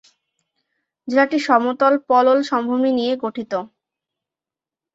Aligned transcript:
জেলাটি 1.07 1.37
সমতল 1.47 1.93
পলল 2.09 2.37
সমভূমি 2.49 2.91
নিয়ে 2.97 3.13
গঠিত। 3.23 3.53